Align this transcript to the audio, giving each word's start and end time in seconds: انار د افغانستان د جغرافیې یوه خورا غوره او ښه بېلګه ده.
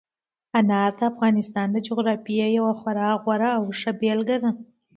انار 0.59 0.91
د 0.99 1.01
افغانستان 1.11 1.67
د 1.71 1.77
جغرافیې 1.87 2.47
یوه 2.57 2.73
خورا 2.79 3.07
غوره 3.21 3.49
او 3.57 3.63
ښه 3.79 3.91
بېلګه 3.99 4.37
ده. 4.43 4.51